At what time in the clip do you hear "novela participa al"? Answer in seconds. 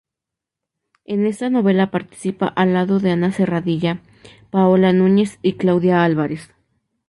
1.51-2.73